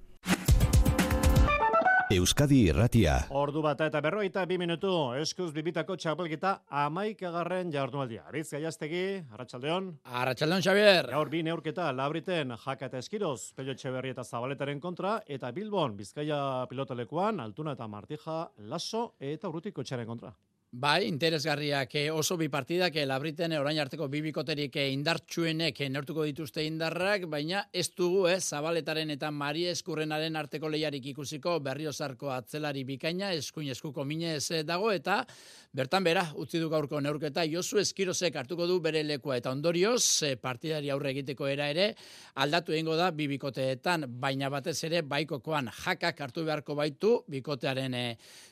Euskadi 2.09 2.63
Irratia. 2.65 3.11
Ordu 3.37 3.61
bat 3.61 3.83
eta 3.85 3.99
berroita 4.01 4.41
bi 4.49 4.55
minutu, 4.57 4.89
eskuz 5.21 5.51
bibitako 5.53 5.93
txapelketa 5.93 6.55
amaik 6.81 7.21
agarren 7.29 7.69
jardunaldia. 7.69 8.23
Aritz 8.31 8.47
gaiaztegi, 8.55 9.03
Arratxaldeon. 9.29 9.91
Arratxaldeon, 10.23 10.65
Xavier. 10.65 11.11
Gaur 11.13 11.29
bi 11.29 11.43
neurketa, 11.45 11.91
labriten 11.93 12.57
jaka 12.65 12.89
eta 12.89 12.97
eskiroz, 13.05 13.53
pelio 13.53 13.77
txeberri 13.77 14.15
eta 14.15 14.25
zabaletaren 14.25 14.81
kontra, 14.81 15.19
eta 15.29 15.53
Bilbon, 15.53 15.93
Bizkaia 16.01 16.65
pilotalekuan, 16.71 17.45
Altuna 17.45 17.77
eta 17.77 17.85
Martija, 17.85 18.41
Lasso 18.73 19.11
eta 19.21 19.53
Urrutiko 19.53 19.85
txaren 19.85 20.09
kontra. 20.09 20.33
Bai, 20.71 21.07
interesgarriak 21.07 21.95
eh, 21.97 22.11
oso 22.13 22.35
bi 22.37 22.45
partidak, 22.47 22.93
eh, 22.95 23.05
labriten 23.09 23.55
eh, 23.55 23.57
orain 23.57 23.79
arteko 23.81 24.05
bi 24.07 24.19
bikoterik 24.21 24.75
indartsuenek 24.77 25.79
neurtuko 25.89 26.27
dituzte 26.27 26.61
indarrak, 26.61 27.23
baina 27.25 27.63
ez 27.73 27.87
dugu, 27.97 28.27
eh, 28.29 28.35
zabaletaren 28.37 29.09
eta 29.09 29.31
mari 29.31 29.63
eskurrenaren 29.65 30.35
arteko 30.37 30.69
lehiarik 30.69 31.07
ikusiko 31.09 31.55
berriozarko 31.59 32.29
atzelari 32.29 32.83
bikaina, 32.85 33.31
eskuin 33.33 33.71
eskuko 33.73 34.05
minez 34.05 34.61
dago, 34.63 34.91
eta 34.91 35.25
bertan 35.73 36.03
bera, 36.03 36.27
utzi 36.35 36.61
du 36.61 36.69
gaurko 36.69 37.01
neurketa, 37.01 37.47
Josu 37.49 37.81
Eskirozek 37.81 38.35
hartuko 38.35 38.67
du 38.67 38.77
bere 38.79 39.01
lekua, 39.01 39.39
eta 39.41 39.49
ondorioz, 39.49 40.37
partidari 40.39 40.93
aurre 40.93 41.15
egiteko 41.15 41.47
era 41.47 41.71
ere, 41.73 41.95
aldatu 42.35 42.77
egingo 42.77 42.95
da 42.95 43.09
bi 43.09 43.25
bikoteetan, 43.33 44.05
baina 44.21 44.53
batez 44.53 44.77
ere, 44.83 45.01
baikokoan 45.01 45.73
jakak 45.81 46.21
hartu 46.21 46.45
beharko 46.45 46.77
baitu, 46.77 47.23
bikotearen 47.27 47.97
e, 47.97 48.05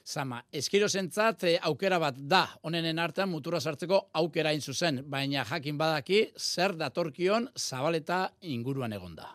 zama. 0.04 0.42
Eskirozentzat, 0.52 1.46
aukera 1.62 2.00
bat 2.00 2.07
da 2.16 2.46
honenen 2.64 3.00
artean 3.00 3.30
mutura 3.30 3.60
sartzeko 3.60 4.10
aukera 4.14 4.54
in 4.54 4.62
zuzen, 4.62 5.02
baina 5.10 5.46
jakin 5.46 5.78
badaki 5.78 6.22
zer 6.38 6.76
datorkion 6.78 7.50
zabaleta 7.58 8.32
inguruan 8.42 8.94
egonda. 8.94 9.34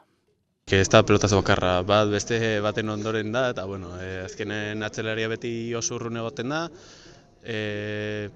Que 0.64 0.80
esta 0.80 1.02
pelotazo 1.02 1.40
bakarra 1.42 1.82
bat 1.82 2.08
beste 2.08 2.38
baten 2.62 2.88
ondoren 2.88 3.32
da 3.32 3.48
eta 3.50 3.64
bueno, 3.66 3.96
eh, 4.00 4.22
azkenen 4.24 4.82
atzelaria 4.82 5.28
beti 5.28 5.74
oso 5.74 5.96
urrun 5.96 6.16
egoten 6.22 6.54
da. 6.54 6.62
Eh, 7.42 8.30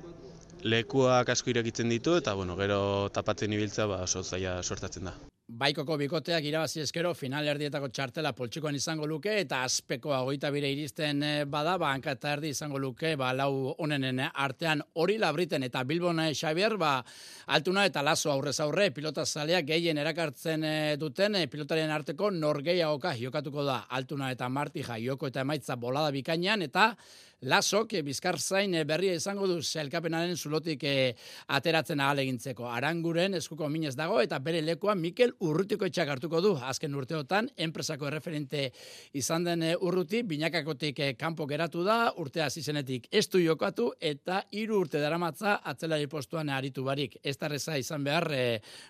lekuak 0.66 1.31
asko 1.31 1.50
irekitzen 1.52 1.88
ditu 1.88 2.16
eta 2.19 2.35
bueno, 2.35 2.57
gero 2.57 3.09
tapatzen 3.14 3.52
ibiltza 3.52 3.87
ba 3.87 4.02
oso 4.09 4.25
zaila 4.25 4.62
sortatzen 4.62 5.11
da. 5.11 5.14
Baikoko 5.47 5.95
bikoteak 5.95 6.43
irabazi 6.43 6.81
eskero 6.83 7.12
final 7.15 7.47
erdietako 7.47 7.87
txartela 7.95 8.33
poltsikoan 8.35 8.75
izango 8.75 9.07
luke 9.07 9.31
eta 9.45 9.61
azpeko 9.62 10.11
agoita 10.11 10.50
bire 10.50 10.73
iristen 10.75 11.23
eh, 11.23 11.45
bada, 11.47 11.76
ba, 11.79 11.93
eta 11.95 12.33
erdi 12.33 12.49
izango 12.50 12.81
luke, 12.83 13.12
ba, 13.15 13.29
lau 13.33 13.76
onenen 13.79 14.25
artean 14.26 14.83
hori 14.95 15.19
labriten 15.23 15.62
eta 15.62 15.85
Bilbona 15.85 16.26
eh, 16.26 16.35
Xavier, 16.35 16.75
ba, 16.76 17.05
altuna 17.47 17.85
eta 17.87 18.03
laso 18.03 18.33
aurrez 18.33 18.59
aurre, 18.59 18.91
pilota 18.91 19.23
zaleak 19.25 19.69
gehien 19.69 19.99
erakartzen 20.03 20.65
eh, 20.65 20.97
duten, 20.99 21.38
pilotarien 21.49 21.95
arteko 21.95 22.33
norgeiagoka 22.35 23.15
jokatuko 23.15 23.62
da 23.71 23.85
altuna 23.87 24.33
eta 24.35 24.49
martija 24.49 24.99
joko 24.99 25.31
eta 25.31 25.47
emaitza 25.47 25.76
bolada 25.76 26.11
bikainean, 26.11 26.67
eta 26.67 26.97
Lasok 27.45 27.90
bizkar 28.00 28.38
zain 28.40 28.73
eh, 28.75 28.85
berria 28.88 29.12
izango 29.12 29.45
du 29.47 29.59
zelkapenaren 29.61 30.38
zulotik 30.40 30.85
e, 30.88 31.14
ateratzen 31.52 32.00
ahal 32.00 32.23
egintzeko. 32.23 32.64
Aranguren 32.73 33.35
eskuko 33.37 33.69
minez 33.69 33.93
dago 33.95 34.23
eta 34.23 34.38
bere 34.40 34.62
lekoa 34.64 34.95
Mikel 34.97 35.35
Urrutiko 35.45 35.85
etxak 35.85 36.09
hartuko 36.14 36.40
du. 36.40 36.55
Azken 36.57 36.95
urteotan, 36.97 37.50
enpresako 37.59 38.09
referente 38.09 38.71
izan 39.12 39.45
den 39.45 39.66
e, 39.69 39.75
urruti, 39.76 40.23
binakakotik 40.25 41.02
kanpo 41.21 41.45
geratu 41.47 41.85
da, 41.85 42.14
urtea 42.16 42.49
zizenetik 42.49 43.11
ez 43.12 43.26
du 43.28 43.43
jokatu 43.45 43.90
eta 44.00 44.40
hiru 44.57 44.81
urte 44.87 45.05
daramatza 45.05 45.59
atzelari 45.62 46.09
postuan 46.09 46.49
aritu 46.49 46.87
barik. 46.88 47.19
Ez 47.23 47.37
reza 47.37 47.76
izan 47.76 48.02
behar, 48.02 48.31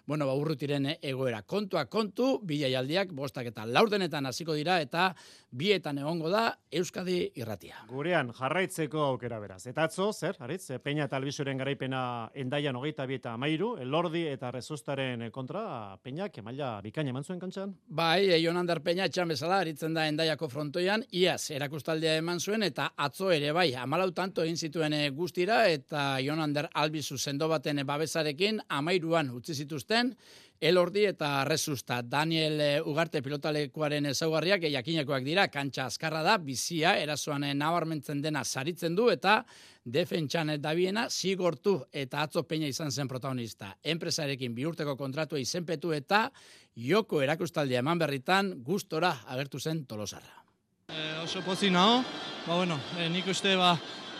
bueno, 0.07 0.31
ba, 0.31 0.38
urrutiren 0.38 0.93
egoera. 1.03 1.43
Kontua 1.43 1.87
kontu, 1.91 2.38
bilaialdiak, 2.47 3.11
bostak 3.11 3.50
eta 3.50 3.67
laurdenetan 3.67 4.26
hasiko 4.26 4.55
dira 4.55 4.79
eta 4.81 5.11
bietan 5.50 5.99
egongo 5.99 6.31
da 6.31 6.47
Euskadi 6.71 7.33
irratia. 7.35 7.83
Gurean, 7.91 8.31
jarraitzeko 8.37 9.02
aukera 9.11 9.38
beraz. 9.40 9.62
Eta 9.71 9.87
atzo, 9.88 10.11
zer, 10.12 10.37
haritz, 10.40 10.69
Peña 10.85 11.07
eta 11.07 11.16
Albizuren 11.16 11.59
garaipena 11.59 12.31
endaian 12.35 12.76
hogeita 12.76 13.07
bieta 13.07 13.33
amairu, 13.35 13.75
elordi 13.83 14.26
eta 14.28 14.50
rezustaren 14.55 15.26
kontra, 15.33 15.97
Peñak 16.05 16.38
emaila 16.43 16.76
bikaina 16.85 17.14
eman 17.14 17.25
zuen 17.25 17.40
kantxan? 17.40 17.75
Bai, 17.88 18.28
e, 18.31 18.40
Jonander 18.43 18.83
Peña 18.85 19.09
etxan 19.09 19.33
bezala, 19.33 19.61
aritzen 19.64 19.97
da 19.97 20.07
endaiako 20.09 20.49
frontoian, 20.52 21.05
iaz, 21.11 21.50
erakustaldea 21.57 22.16
eman 22.21 22.40
zuen, 22.40 22.66
eta 22.66 22.93
atzo 22.97 23.31
ere 23.35 23.52
bai, 23.57 23.69
amalau 23.75 24.11
tanto 24.12 24.45
egin 24.45 24.57
zituen 24.57 24.97
e, 24.97 25.05
guztira, 25.11 25.64
eta 25.73 26.09
Jonander 26.25 26.71
Albizu 26.75 27.19
sendo 27.19 27.49
baten 27.49 27.85
babesarekin, 27.87 28.61
amairuan 28.69 29.31
utzi 29.37 29.55
zituzten, 29.55 30.16
Elordi 30.61 31.03
eta 31.05 31.45
Resusta 31.45 32.01
Daniel 32.03 32.61
eh, 32.61 32.81
Ugarte 32.81 33.21
pilotalekuaren 33.21 34.07
ezaugarriak 34.09 34.63
jakinekoak 34.73 35.25
dira, 35.25 35.49
kantxa 35.53 35.85
azkarra 35.91 36.23
da, 36.25 36.39
bizia, 36.41 36.95
erasoan 36.97 37.45
eh, 37.45 37.53
nabarmentzen 37.55 38.23
dena 38.25 38.41
saritzen 38.45 38.95
du 38.97 39.11
eta 39.13 39.43
defentsan 39.85 40.55
dabiena 40.61 41.11
zigortu 41.11 41.77
eta 41.93 42.23
atzo 42.25 42.43
peina 42.49 42.67
izan 42.67 42.91
zen 42.91 43.09
protagonista. 43.09 43.75
Enpresarekin 43.85 44.55
biurteko 44.55 44.97
kontratua 44.97 45.39
izenpetu 45.39 45.93
eta 45.93 46.31
joko 46.75 47.21
erakustaldia 47.23 47.83
eman 47.85 47.99
berritan 47.99 48.55
gustora 48.65 49.13
agertu 49.27 49.61
zen 49.61 49.85
tolosarra. 49.85 50.41
E, 50.89 51.19
oso 51.21 51.43
pozi 51.45 51.69
naho, 51.71 52.01
ba, 52.47 52.57
bueno, 52.57 52.79
e, 52.97 53.11
nik 53.13 53.29
uste 53.29 53.53
ba, 53.61 53.75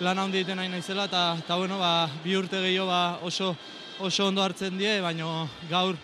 lan 0.05 0.19
handi 0.19 0.43
egiten 0.43 0.61
nahi 0.61 0.69
naizela 0.69 1.07
eta, 1.09 1.25
eta 1.41 1.57
bueno, 1.57 1.79
ba, 1.81 2.11
bi 2.23 2.37
urte 2.37 2.61
gehiago 2.61 2.91
ba, 2.91 3.01
oso, 3.25 3.55
oso 4.05 4.29
ondo 4.29 4.45
hartzen 4.45 4.77
die, 4.77 4.99
baina 5.01 5.47
gaur 5.71 5.97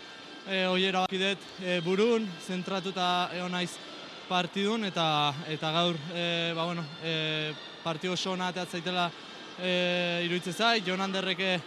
e, 0.47 0.65
oiera 0.67 1.05
bakidet 1.05 1.39
e, 1.61 1.79
burun, 1.85 2.27
zentratuta 2.47 3.29
egon 3.35 3.51
naiz 3.51 3.71
partidun, 4.27 4.85
eta, 4.87 5.33
eta 5.51 5.71
gaur 5.75 5.99
e, 6.13 6.25
ba, 6.55 6.65
bueno, 6.65 6.85
e, 7.03 7.53
partidu 7.83 8.13
oso 8.13 8.31
hona 8.31 8.51
zaitela 8.65 9.09
e, 9.59 10.23
iruditzen 10.25 10.53
zait, 10.53 10.85
Jon 10.87 11.01
Anderreke 11.01 11.59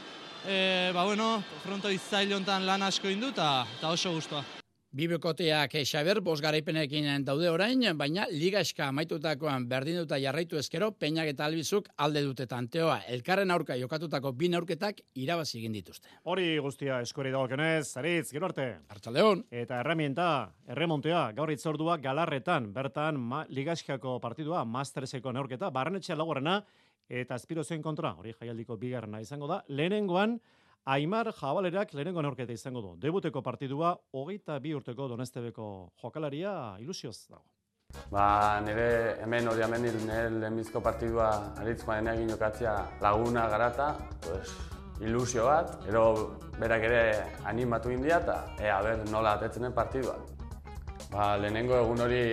e, 0.47 0.91
ba, 0.95 1.05
bueno, 1.05 1.43
fronto 1.63 1.91
izail 1.91 2.33
lan 2.65 2.83
asko 2.83 3.09
indu, 3.09 3.29
eta 3.29 3.91
oso 3.91 4.13
guztua. 4.13 4.56
Bibekoteak 4.97 5.75
Xaber 5.85 6.23
bos 6.25 6.39
garaipenekin 6.41 7.25
daude 7.27 7.51
orain, 7.53 7.83
baina 7.99 8.23
ligaska 8.33 8.87
amaitutakoan 8.89 9.67
berdinduta 9.69 10.17
jarraitu 10.17 10.57
ezkero, 10.57 10.89
peinak 10.97 11.29
eta 11.35 11.45
albizuk 11.45 11.91
alde 12.01 12.23
dute 12.25 12.47
tanteoa. 12.49 13.03
Elkarren 13.13 13.53
aurka 13.53 13.77
jokatutako 13.77 14.33
bi 14.33 14.49
aurketak 14.57 15.03
irabazi 15.15 15.59
egin 15.59 15.77
dituzte. 15.77 16.09
Hori 16.25 16.57
guztia 16.65 17.03
eskori 17.05 17.35
dagokenez, 17.35 17.85
zaritz, 17.93 18.31
gero 18.33 18.49
arte. 18.49 18.71
Artzaldeon. 18.89 19.45
Eta 19.51 19.83
erramienta, 19.85 20.31
erremontea, 20.67 21.31
gaur 21.37 21.53
itzordua 21.53 21.99
galarretan, 22.01 22.73
bertan 22.73 23.21
ma, 23.21 23.45
ligaskako 23.51 24.17
partidua, 24.25 24.65
masterseko 24.65 25.37
neurketa, 25.37 25.69
barrenetxea 25.77 26.17
lagorrena, 26.17 26.63
eta 27.07 27.37
aspirozen 27.37 27.85
kontra, 27.85 28.17
hori 28.17 28.33
jaialdiko 28.33 28.81
bigarrena 28.81 29.21
izango 29.21 29.53
da, 29.53 29.61
lehenengoan, 29.69 30.41
Aimar 30.87 31.33
Jabalerak 31.35 31.91
lehenengo 31.99 32.23
neurketa 32.23 32.55
izango 32.55 32.81
du. 32.81 32.91
Debuteko 33.03 33.41
partidua, 33.43 33.89
hogeita 34.15 34.61
bi 34.63 34.71
urteko 34.79 35.09
donestebeko 35.11 35.65
jokalaria 35.99 36.53
ilusioz 36.79 37.17
dago. 37.27 37.43
Ba, 38.13 38.61
nire 38.63 39.17
hemen 39.25 39.51
hori 39.51 39.65
hemen 39.67 39.83
nire 39.83 40.23
lehenbizko 40.37 40.85
partidua 40.87 41.27
aritzkoa 41.65 41.99
dena 41.99 42.15
egin 42.15 42.31
jokatzea 42.31 42.77
laguna 43.03 43.49
garata, 43.51 43.89
pues, 44.29 44.55
ilusio 45.03 45.51
bat, 45.51 45.75
ero 45.91 46.07
berak 46.61 46.87
ere 46.93 47.03
animatu 47.51 47.91
india 47.91 48.23
eta 48.23 48.39
ea 48.63 48.81
ber 48.87 49.05
nola 49.11 49.35
atetzenen 49.41 49.75
partidua. 49.75 50.15
Ba, 51.11 51.33
lehenengo 51.43 51.81
egun 51.83 52.07
hori 52.07 52.25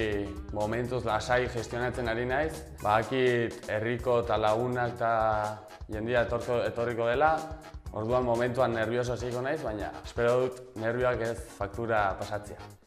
momentuz 0.53 1.03
lasai 1.09 1.47
gestionatzen 1.49 2.07
ari 2.07 2.29
naiz, 2.29 2.53
ba, 2.85 3.01
herriko 3.01 4.21
eta 4.27 4.37
lagunak 4.37 4.99
eta 4.99 5.13
jendia 5.89 6.27
etorriko 6.29 7.09
dela, 7.09 7.37
Orduan 7.93 8.23
momentuan 8.25 8.73
nervioso 8.73 9.13
hasiko 9.13 9.41
naiz, 9.45 9.59
baina 9.61 9.91
espero 10.03 10.37
dut 10.43 10.61
nervioak 10.81 11.21
ez 11.27 11.35
faktura 11.59 12.07
pasatzea. 12.17 12.82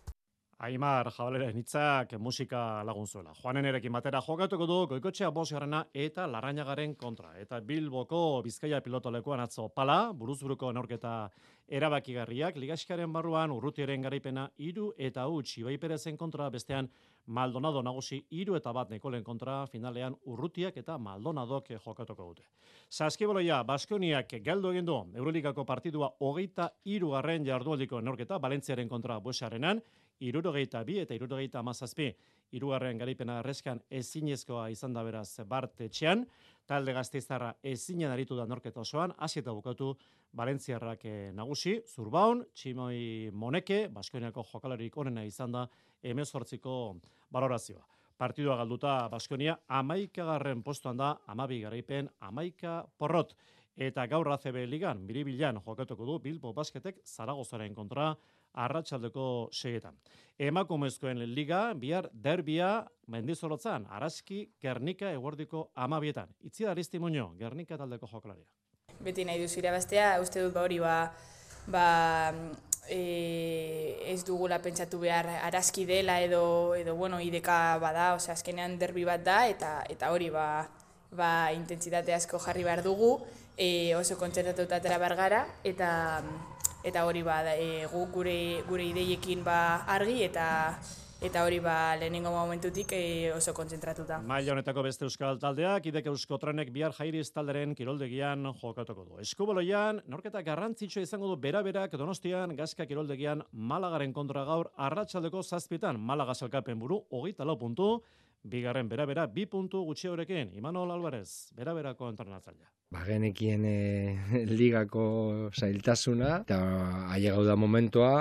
Aimar 0.56 1.10
jabalera 1.12 1.50
nitzak 1.52 2.14
musika 2.16 2.82
lagun 2.88 3.04
zuela. 3.06 3.34
Juanen 3.36 3.66
erekin 3.68 3.92
batera 3.92 4.22
jokatuko 4.24 4.66
du 4.66 4.76
goikotxea 4.88 5.28
bosgarrena 5.30 5.82
eta 5.92 6.24
larrañagaren 6.26 6.94
kontra. 6.96 7.34
Eta 7.36 7.60
Bilboko 7.60 8.40
Bizkaia 8.42 8.80
pilotolekuan 8.80 9.40
atzo 9.44 9.68
pala, 9.68 10.14
buruzburuko 10.16 10.70
norketa 10.72 11.28
erabakigarriak, 11.68 12.56
ligaskaren 12.56 13.12
barruan 13.12 13.52
urrutiaren 13.52 14.00
garaipena 14.00 14.46
iru 14.56 14.94
eta 14.96 15.26
utxi 15.28 15.62
baiperezen 15.66 16.16
kontra 16.16 16.48
bestean 16.48 16.88
Maldonado 17.26 17.82
nagusi 17.82 18.22
iru 18.30 18.56
eta 18.56 18.72
bat 18.72 18.88
nekolen 18.88 19.24
kontra 19.24 19.58
finalean 19.66 20.16
urrutiak 20.24 20.76
eta 20.78 20.96
Maldonadok 20.96 21.68
jokatuko 21.84 22.30
dute. 22.30 22.48
Saskiboloia, 22.88 23.62
Baskoniak 23.62 24.32
galdu 24.42 24.70
egin 24.72 24.86
du 24.86 24.96
Euroligako 25.14 25.66
partidua 25.66 26.14
hogeita 26.20 26.70
irugarren 26.84 27.44
jardualdiko 27.44 28.00
norketa, 28.00 28.38
Valentziaren 28.38 28.88
kontra 28.88 29.20
buesarenan, 29.20 29.82
irurogeita 30.20 30.82
bi 30.84 31.00
eta 31.02 31.14
irurogeita 31.14 31.58
amazazpi, 31.60 32.10
irugarren 32.56 32.98
garipena 32.98 33.40
arreskan 33.40 33.80
ezinezkoa 33.90 34.68
izan 34.70 34.94
da 34.94 35.02
beraz 35.04 35.40
Bart 35.48 35.80
etxean, 35.80 36.24
talde 36.66 36.92
gazteizarra 36.92 37.54
ezinen 37.62 38.10
aritu 38.10 38.36
da 38.36 38.46
norketa 38.46 38.80
osoan, 38.80 39.12
hasi 39.18 39.40
eta 39.40 39.52
bukatu 39.52 39.94
Valentziarrak 40.36 41.04
eh, 41.08 41.32
nagusi, 41.32 41.78
Zurbaun, 41.88 42.44
Tximoi 42.52 43.30
Moneke, 43.32 43.86
Baskoniako 43.88 44.44
jokalarik 44.52 44.96
onena 44.96 45.24
izan 45.24 45.52
da 45.52 45.66
emezortziko 46.02 46.96
balorazioa. 47.32 47.84
Partidua 48.16 48.56
galduta 48.56 49.08
Baskonia 49.12 49.58
amaikagarren 49.68 50.62
postuan 50.64 50.96
da, 50.96 51.16
amabi 51.26 51.60
garaipen, 51.60 52.08
amaika 52.20 52.82
porrot. 52.98 53.34
Eta 53.76 54.06
gaur 54.08 54.30
ACB 54.32 54.62
ligan, 54.64 55.02
biribilan 55.06 55.60
jokatuko 55.64 56.06
du 56.08 56.18
Bilbo 56.24 56.54
Basketek 56.56 57.02
Zaragozaren 57.04 57.74
kontra 57.76 58.14
arratsaldeko 58.56 59.48
segetan. 59.52 59.96
Emakumezkoen 60.38 61.22
liga, 61.32 61.72
bihar 61.74 62.10
derbia 62.12 62.84
mendizorotzan, 63.08 63.86
Araski, 63.88 64.42
Gernika, 64.60 65.12
Eguerdiko 65.12 65.70
amabietan. 65.74 66.28
Itzi 66.44 66.64
da 66.64 66.74
Muño, 67.00 67.34
Gernika 67.38 67.78
taldeko 67.78 68.06
jokalaria. 68.06 68.44
Beti 69.00 69.24
nahi 69.24 69.40
duzu 69.40 69.60
irabaztea, 69.60 70.20
uste 70.20 70.42
dut 70.42 70.52
ba 70.52 70.62
hori 70.62 70.78
ba, 70.78 71.12
ba 71.66 72.32
e, 72.88 73.98
ez 74.12 74.24
dugula 74.24 74.58
pentsatu 74.62 74.98
behar 74.98 75.26
arazki 75.42 75.84
dela 75.86 76.20
edo, 76.20 76.74
edo 76.74 76.94
bueno, 76.96 77.20
ideka 77.20 77.78
bada, 77.78 78.14
osea, 78.14 78.34
azkenean 78.34 78.78
derbi 78.78 79.04
bat 79.04 79.24
da, 79.24 79.46
eta 79.48 79.82
eta 79.88 80.10
hori 80.12 80.30
ba, 80.30 80.68
ba 81.12 81.52
intentsitate 81.52 82.14
asko 82.14 82.38
jarri 82.38 82.64
behar 82.64 82.82
dugu, 82.82 83.18
e, 83.56 83.94
oso 83.96 84.16
kontzentratuta 84.16 84.76
atera 84.76 84.98
gara, 84.98 85.46
eta 85.64 86.22
eta 86.86 87.02
hori 87.04 87.24
ba, 87.26 87.40
e, 87.58 87.86
gu 87.90 88.04
gure, 88.14 88.62
gure 88.68 88.86
ideiekin 88.86 89.42
ba 89.44 89.82
argi, 89.90 90.22
eta 90.28 90.46
eta 91.26 91.46
hori 91.46 91.58
ba 91.64 91.96
lehenengo 91.96 92.30
momentutik 92.30 92.92
e, 92.92 93.32
oso 93.32 93.54
kontzentratuta. 93.56 94.18
Maila 94.28 94.52
honetako 94.52 94.84
beste 94.84 95.06
euskal 95.06 95.40
taldeak, 95.40 95.88
idek 95.88 96.10
eusko 96.12 96.38
trenek 96.38 96.70
bihar 96.74 96.92
jairiz 96.94 97.30
talderen 97.32 97.72
kiroldegian 97.74 98.44
jokatuko 98.60 99.06
du. 99.06 99.18
Eskuboloian, 99.24 100.02
norketa 100.12 100.42
garrantzitsua 100.46 101.02
izango 101.02 101.30
du 101.32 101.38
bera-berak 101.40 101.96
donostian, 101.98 102.52
gazka 102.56 102.86
kiroldegian 102.86 103.42
malagaren 103.50 104.12
kontra 104.12 104.44
gaur, 104.44 104.70
arratsaldeko 104.76 105.42
zazpitan, 105.42 105.98
malaga 105.98 106.36
salkapen 106.36 106.78
buru, 106.78 107.00
hogeita 107.10 107.48
lau 107.48 107.56
puntu, 107.58 107.96
bigarren 108.50 108.88
bera-bera, 108.88 109.26
bi 109.26 109.46
puntu 109.50 109.82
gutxi 109.86 110.08
horrekin, 110.10 110.52
Imanol 110.58 110.92
Alvarez, 110.94 111.52
bera-berako 111.56 112.10
entrenatzailea. 112.12 112.68
Ba, 112.94 113.02
genekien 113.06 113.64
e, 113.66 113.78
ligako 114.58 115.06
zailtasuna, 115.54 116.42
eta 116.46 116.60
ailegau 117.14 117.44
da 117.46 117.56
momentua, 117.58 118.12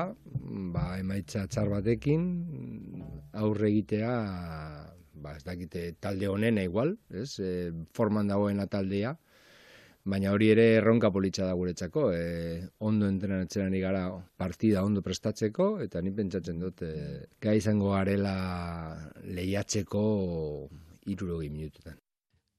ba, 0.74 0.88
emaitza 1.00 1.46
txar 1.48 1.70
batekin, 1.74 2.26
aurre 3.38 3.70
egitea, 3.70 4.16
ba, 5.22 5.36
ez 5.36 5.46
dakite 5.46 5.92
talde 6.02 6.30
honena 6.32 6.66
igual, 6.66 6.96
ez, 7.10 7.32
e, 7.40 7.72
forman 7.94 8.32
dagoena 8.32 8.68
taldea, 8.72 9.16
baina 10.06 10.32
hori 10.32 10.52
ere 10.54 10.65
erronka 10.78 11.10
politxa 11.12 11.48
da 11.50 11.58
guretzako, 11.58 12.06
e, 12.13 12.62
ondo 12.86 13.10
entrenatzen 13.10 13.65
ari 13.65 13.82
gara 13.82 14.06
partida 14.38 14.86
ondo 14.86 15.02
prestatzeko, 15.02 15.70
eta 15.86 16.02
ni 16.06 16.13
pentsatzen 16.13 16.62
dut, 16.62 16.86
e, 16.86 17.26
gai 17.41 17.58
izango 17.58 17.91
garela 17.96 18.36
lehiatzeko 19.26 20.02
irurogei 21.10 21.50
minututan. 21.50 21.98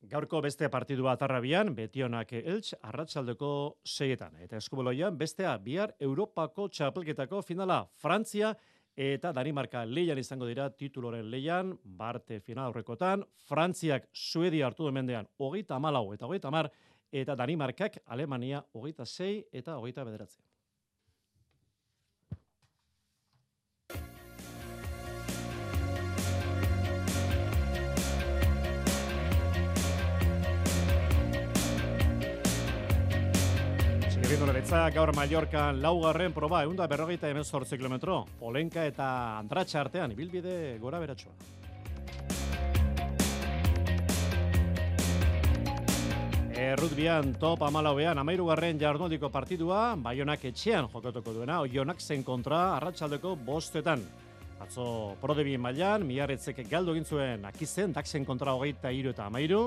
Gaurko 0.06 0.40
beste 0.42 0.68
partidu 0.70 1.06
bat 1.06 1.22
arrabian, 1.26 1.72
betionak 1.74 2.32
elts, 2.38 2.76
arratsaldeko 2.86 3.50
seietan. 3.82 4.36
Eta 4.42 4.60
eskubeloian, 4.60 5.16
bestea, 5.18 5.56
bihar 5.58 5.96
Europako 5.98 6.68
txapelketako 6.70 7.42
finala, 7.42 7.80
Frantzia 7.98 8.52
eta 8.96 9.32
Danimarka 9.36 9.84
leian 9.84 10.18
izango 10.18 10.46
dira 10.48 10.70
tituloren 10.72 11.26
leian, 11.30 11.74
barte 11.84 12.40
final 12.40 12.70
aurrekotan, 12.70 13.24
Frantziak 13.48 14.08
Suedia 14.12 14.66
hartu 14.66 14.88
mendean, 14.90 15.28
hogeita 15.36 15.78
malau 15.78 16.12
eta 16.14 16.26
hogeita 16.26 16.50
mar, 16.50 16.70
eta 17.12 17.36
Danimarkak 17.36 18.02
Alemania 18.06 18.64
hogeita 18.72 19.06
sei 19.06 19.44
eta 19.52 19.78
hogeita 19.78 20.04
bederatzen. 20.04 20.44
Egin 34.26 34.40
dure 34.42 34.90
gaur 34.90 35.12
Mallorca 35.14 35.68
laugarren 35.72 36.32
proba, 36.34 36.64
egun 36.66 36.74
da 36.76 36.88
berrogeita 36.90 37.28
hemen 37.30 37.44
zortzi 37.44 37.78
kilometro. 37.78 38.24
Olenka 38.40 38.82
eta 38.84 39.38
Andratxa 39.38 39.80
artean, 39.80 40.12
ibilbide 40.12 40.78
gora 40.82 40.98
beratxoa. 40.98 41.32
Errutbian 46.56 47.34
top 47.36 47.60
amalauean 47.66 48.16
amairu 48.16 48.46
garren 48.48 48.78
jardunaldiko 48.80 49.28
partidua, 49.28 49.80
Baionak 50.00 50.46
etxean 50.48 50.86
jokatuko 50.88 51.34
duena, 51.36 51.58
Oionak 51.60 52.00
zen 52.00 52.22
kontra 52.24 52.78
arratsaldeko 52.78 53.34
bostetan. 53.44 54.00
Atzo 54.64 54.86
prodebi 55.20 55.58
mailan, 55.60 56.06
miarretzek 56.08 56.62
galdo 56.70 56.94
gintzuen 56.96 57.44
akizen, 57.44 57.92
daksen 57.92 58.24
kontra 58.24 58.54
hogeita 58.56 58.88
iru 58.88 59.12
eta 59.12 59.26
amairu, 59.28 59.66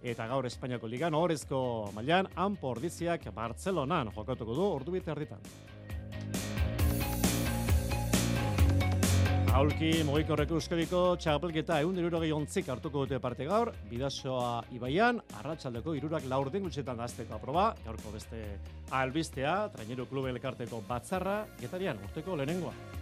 eta 0.00 0.30
gaur 0.32 0.48
Espainiako 0.48 0.88
ligan 0.88 1.18
horrezko 1.18 1.60
mailan 1.92 2.32
Anpo 2.40 2.72
Ordiziak 2.72 3.28
Bartzelonan 3.36 4.08
jokatuko 4.16 4.56
du 4.56 4.64
ordu 4.78 4.96
bite 4.96 5.12
erditan. 5.12 5.44
Aulki 9.50 10.04
mugikorreko 10.06 10.54
euskadiko 10.60 10.98
txapelketa 11.18 11.80
egun 11.82 11.96
diruro 11.98 12.20
ontzik 12.36 12.68
hartuko 12.70 13.02
dute 13.02 13.18
parte 13.18 13.48
gaur, 13.48 13.72
bidazoa 13.90 14.62
ibaian, 14.76 15.18
arratsaldeko 15.40 15.96
irurak 15.98 16.28
laur 16.30 16.52
den 16.54 16.62
gutxetan 16.68 17.00
azteko 17.00 17.34
aproba, 17.34 17.74
gaurko 17.84 18.14
beste 18.14 18.44
albistea, 18.94 19.68
traineru 19.74 20.06
klube 20.06 20.30
elkarteko 20.30 20.84
batzarra, 20.86 21.40
getarian 21.58 21.98
urteko 22.06 22.38
lehenengoa. 22.38 22.99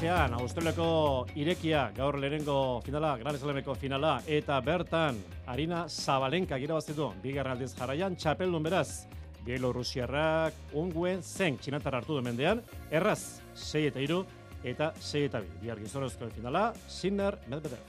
Galizian, 0.00 0.32
Australiako 0.32 1.26
irekia, 1.36 1.80
gaur 1.92 2.16
lehenengo 2.16 2.80
finala, 2.80 3.10
Gran 3.20 3.36
Eslameko 3.36 3.74
finala, 3.76 4.14
eta 4.24 4.56
bertan, 4.64 5.18
Arina 5.44 5.82
Zabalenka 5.92 6.56
gira 6.56 6.78
bazitu, 6.78 7.10
bigarren 7.20 7.52
aldiz 7.52 7.74
jarraian, 7.76 8.14
txapeldun 8.16 8.64
beraz, 8.64 9.04
Bielorrusiarrak 9.44 10.72
unguen 10.72 11.20
zen 11.20 11.58
txinatar 11.60 11.98
hartu 11.98 12.16
du 12.16 12.22
mendean, 12.24 12.62
erraz, 12.90 13.42
6 13.52 13.90
eta 13.90 14.00
3 14.00 14.22
eta 14.72 14.88
6 14.96 15.26
eta 15.26 15.42
2. 15.44 15.60
Bihar 15.66 15.82
gizonezko 15.82 16.30
finala, 16.32 16.70
Sinner 16.88 17.36
Medvedev. 17.52 17.84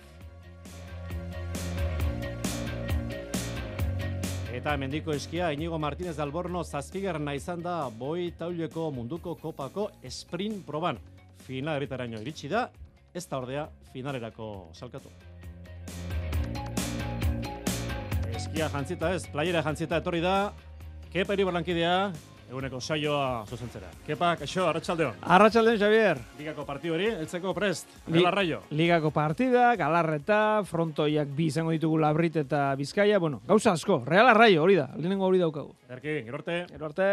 Eta 4.51 4.75
mendiko 4.75 5.15
eskia, 5.15 5.53
Inigo 5.55 5.79
Martínez 5.79 6.19
Alborno 6.19 6.65
zazpigarna 6.65 7.39
izan 7.39 7.63
da 7.63 7.85
boi 7.87 8.33
tauleko 8.35 8.89
munduko 8.91 9.37
kopako 9.39 9.87
sprint 10.09 10.65
proban. 10.67 10.99
Final 11.45 11.81
eritaraino 11.81 12.21
iritsi 12.21 12.49
da, 12.51 12.69
ez 13.13 13.25
da 13.27 13.37
ordea 13.41 13.67
finalerako 13.93 14.69
salkatu. 14.73 15.09
Eskia 18.35 18.69
jantzita 18.73 19.13
ez, 19.15 19.25
playera 19.31 19.63
jantzita 19.65 19.99
etorri 20.01 20.21
da, 20.23 20.53
Kepa 21.11 21.35
eri 21.35 21.43
barlankidea, 21.43 21.95
eguneko 22.47 22.79
saioa 22.79 23.43
zuzentzera. 23.43 23.89
Kepa, 24.05 24.29
kaixo, 24.39 24.63
arratsaldeon. 24.69 25.17
Arratxaldeon, 25.35 25.75
Xavier. 25.81 26.21
Ligako 26.39 26.63
partidu 26.69 26.95
hori, 26.95 27.09
eltzeko 27.11 27.51
prest, 27.57 27.91
Li-. 28.07 28.23
Ligako 28.79 29.11
partida, 29.11 29.73
galarreta, 29.75 30.39
frontoiak 30.67 31.35
bi 31.35 31.49
izango 31.51 31.75
ditugu 31.75 31.99
labrit 31.99 32.39
eta 32.45 32.69
bizkaia, 32.79 33.19
bueno, 33.19 33.41
gauza 33.47 33.75
asko, 33.75 34.01
reala 34.07 34.31
raio 34.37 34.63
hori 34.63 34.79
da, 34.79 34.87
lehenengo 34.95 35.27
hori 35.27 35.43
daukagu. 35.43 35.75
Erki, 35.91 36.21
gero 36.29 36.39
arte. 36.39 36.65
Gero 36.71 36.87
arte. 36.91 37.11